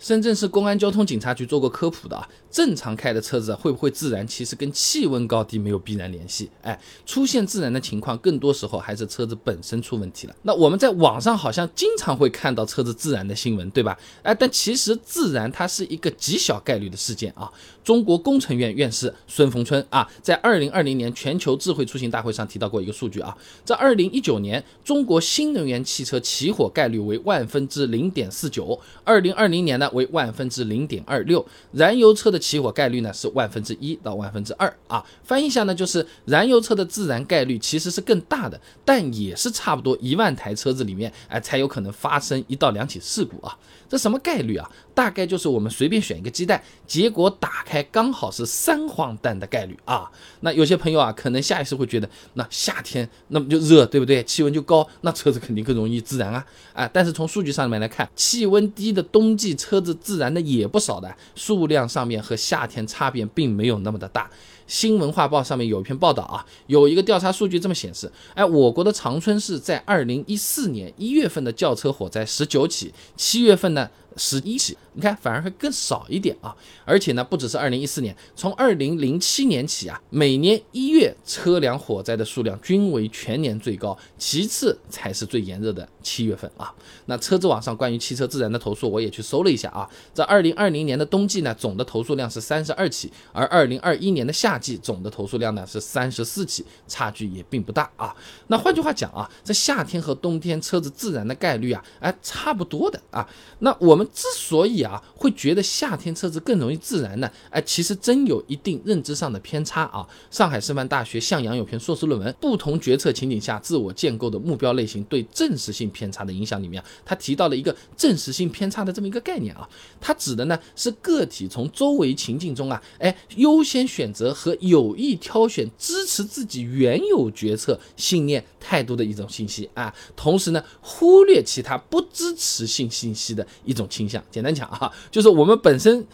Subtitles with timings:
[0.00, 6.48] 深圳市公安交通警察局做过科普的啊，正常开的车子会不会自燃，其实跟气温高低没有必然联系。
[6.62, 10.34] 哎，出现自燃的情况，更多时候还是车子本身出问题了。
[10.40, 13.94] 那我们在网上好像经常会看到车子自燃的新闻，对吧？
[14.22, 17.52] 哎，但其实自燃它是一个极小概率的事件啊。
[17.84, 23.36] 中国工程院院士孙逢春啊，在二零二零年全球智慧出行大会上提到过一个数据啊，
[23.66, 29.89] 在二零一九年，中国新能源汽车起火概率为万分之零点四九，二零二零年呢？
[29.92, 35.04] 为万分之零点二六，燃油车的起火概率呢是万分之一到万分之二啊。
[35.22, 43.56] 翻译一下呢，就是燃油车的自燃概率其实是更大的，但也是差不多一万台车子里面哎才有可能发生一到两起事故啊。
[43.88, 44.70] 这什么概率啊？
[44.94, 50.08] 大概就是我们随便选一个鸡蛋，结果打开刚好是三黄蛋的概率啊。
[50.40, 54.22] 那有些朋友啊，可能下意识会觉得，那夏天那么就热，对不对？
[54.22, 56.88] 气温就高，那车子肯定更容易自燃啊啊！
[56.92, 64.30] 但是从数据上面来看，气温低的冬季车子自燃的也不少的，数量上面和夏天差别并没有那么的大。
[64.66, 73.90] 新文化报上面有一篇报道啊，有一个调查数据这么显示，哎，我国的长春市在二零一四年一月份的轿车火灾十九起，七月份呢？
[74.16, 76.54] 十一起，你看反而会更少一点啊！
[76.84, 86.74] 而且呢，不只是二零一四年，从二零零七年起啊，每年一月车辆火灾的数量均为全年最高，其次才是最炎热的七月份啊。
[87.06, 98.14] 那车子网上关于汽车自燃的投诉，我也去搜了一下啊，在二零二零年的冬季呢，总的投诉量是三十二起，而二零二一年的夏季总的投诉量呢是三十四起，差距也并不大啊。
[98.48, 103.26] 那换句话讲啊，在夏天和冬天车子自燃的概率啊，哎，差不多的啊。
[103.60, 110.08] 那我我们之所以啊会觉得夏天车子更容易自燃呢，哎，其实真有一定认知上的偏差啊。
[110.30, 119.68] 上海师范大学向阳有篇硕士论文《不同决策情景下自我建构的目标类型对真实性偏差的影响》里面，他提到了一个真实性偏差的这么一个概念啊。
[120.00, 133.86] 它指的呢是个体从周围情境中啊，哎，优先选择和有意挑选支持自己原有决策信念态度的一种信息啊，同时呢忽略其他不支持性信息的一种。
[133.90, 136.06] 倾向简单讲啊，就是我们本身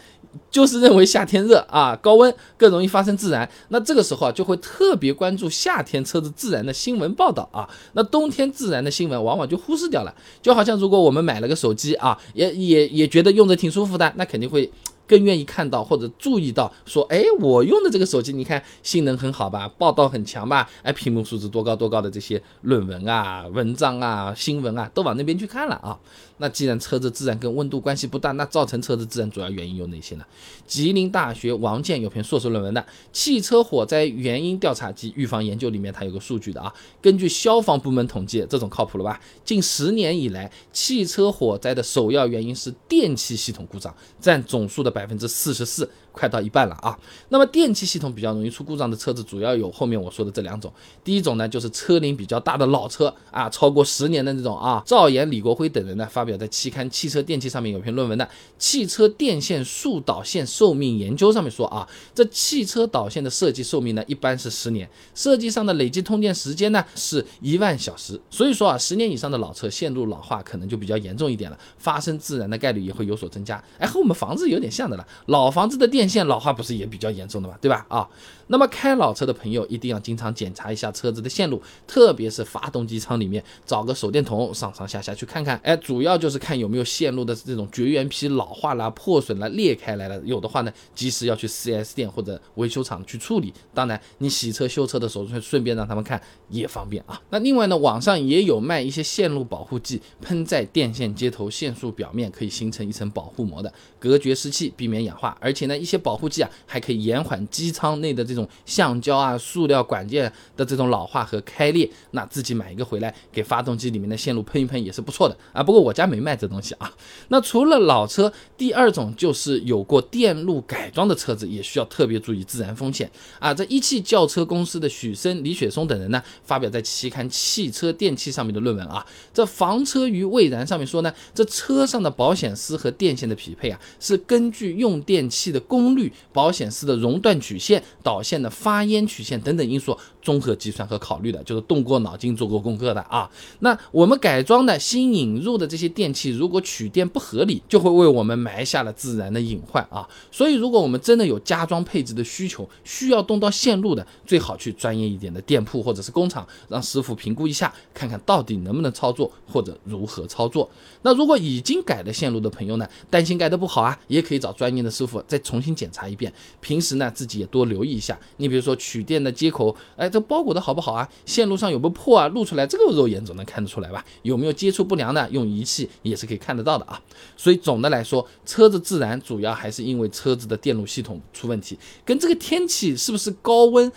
[0.51, 10.13] 就是认为夏天热啊，高温更容易发生自燃，那这个时候啊就会特别关注夏天车子自燃的新闻报道啊，那冬天自燃的新闻往往就忽视掉了。
[10.41, 14.69] 就好像如果我们买了个手机啊，也也也觉得用着挺舒服的，那肯定会。
[15.07, 25.97] 更愿意看到或者注意到，说，哎，我用的这个手机，你看性能很好吧，报道很强吧，哎，屏幕素质多高多高的这些论文啊、文章啊、新闻啊，都往那边去看了啊。
[26.39, 30.25] 那既然车子自燃跟温度关系不大，那造成车子自燃主要原因有哪些呢？
[30.67, 32.81] 吉林大学王健有篇硕士论文的
[33.13, 36.71] 《汽车火灾原因调查及预防研究》里面，它有个数据的啊。
[37.01, 39.19] 根据消防部门统计，这种靠谱了吧？
[39.43, 44.96] 近十年以来，汽车火灾的首要原因是电气系统故障，占总数的。
[44.97, 45.87] 百分之四十四。
[46.17, 46.97] 快到一半了啊！
[47.29, 50.73] 那么电气系统比较容易出故障的车子，主要有后面我说的这两种。
[51.03, 54.81] 第一种呢，就是车龄比较大的老车啊，超过十年的那种啊。
[54.83, 58.25] 赵岩、李国辉等人呢，发表在期刊《汽车电器》上面有篇论文的
[58.57, 68.19] 《汽车电线束导线寿命研究》上面说啊，这汽车导线的设计寿命呢，一般是十年，设计上的累计通电时间呢是一万小时。
[68.31, 73.63] 所以说啊，十年以上的老车线路老化可能就比较严重一点了，发生自燃的概率也会有所增加。
[73.77, 74.86] 哎，和我们房子有点像
[75.25, 77.85] 老房子的电线老化不是也比较严重的嘛，对吧？
[77.89, 78.07] 啊，
[78.47, 93.53] 那么开老车的朋友一定要经常检查一下车子的线路，特别是发动机舱里面找个手电筒上上下下去看看，哎，主要就是看有没有线路的这种绝缘皮老化啦、破损了、裂开来了，有的话呢，及时要去 4S 店或者维修厂去处理。
[93.73, 97.21] 当然，你洗车修车的时候顺便让他们看也方便啊。
[97.29, 106.37] 那另外呢，网上也有卖一些线路保护剂，喷在电线接头线束表面，可以形成一层保护膜的，隔绝湿气，避免氧化，而且呢，一些保护剂。
[106.37, 111.89] 啊，还可以延缓机舱内的这这种橡胶啊、塑料管件的这种老化和开裂。
[112.11, 115.63] 那自己买一个回来，给发动机里面的线路喷一喷也是不错的啊。
[115.63, 116.93] 不过我家没卖这东西啊。
[117.29, 123.51] 那除了老车，第二种就是有过电路改装的车子，也需要特别注意自燃风险啊。
[123.51, 143.29] 这一汽轿车公司的许生、李雪松等人呢，发表在期刊《汽车电器》上面的论文啊，这房车与未燃上面说呢，这车上的保险丝和电线的匹配啊，是根据用电器的功率、保险丝的熔断曲线、导线的发烟曲线等等因素综合计算和考虑的，就是动过脑筋做过功课的啊。
[143.59, 150.05] 那我们改装的新引入的这些电器，如果取电不合理，就会为我们埋下了自燃的隐患啊。
[150.29, 160.69] 所以，如果我们真的有加装配置的需求，需要动到线路的，最好去专业一点的店铺或者是工厂，让师傅评估一下，看看到底能不能操作或者如何操作。
[161.03, 166.33] 那如果已经改了线路的朋友呢，担心改的不好啊，也可以找专业的师傅再重新检查一遍。
[166.59, 168.16] 平时呢，自己也多留意一下。
[168.37, 171.07] 你比如说取电的接口，哎，这包裹的好不好啊？
[171.25, 172.27] 线路上有没有破啊？
[172.29, 174.05] 露出来这个肉眼总能看得出来吧？
[174.23, 175.29] 有没有接触不良的？
[175.31, 177.01] 用仪器也是可以看得到的啊。
[177.35, 183.91] 所以总的来说，车子自燃主要还是因为车子的电路系统出问题，跟这个天气是不是高温？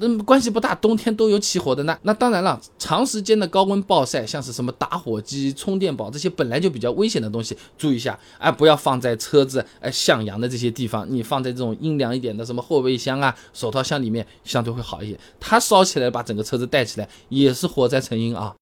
[0.00, 1.96] 嗯，关系不大，冬天都有起火的呢。
[2.02, 15.18] 那当然了，长时间的高温暴晒，像是什么打火机、充电宝这些本来就比较危险的东西，注意一下，哎，不要放在车子哎向阳的这些地方，你放在这种阴凉一点的什么后备箱啊、手套箱里面，相对会好一些。
[15.38, 18.54] 它烧起来把整个车子带起来，也是火灾成因啊。